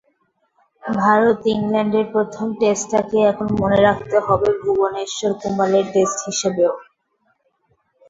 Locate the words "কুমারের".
5.41-5.85